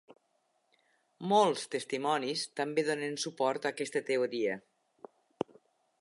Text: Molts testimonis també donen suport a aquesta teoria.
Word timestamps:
Molts 1.33 1.65
testimonis 1.75 2.47
també 2.61 2.87
donen 2.89 3.21
suport 3.27 3.69
a 3.69 3.73
aquesta 3.75 4.03
teoria. 4.11 4.57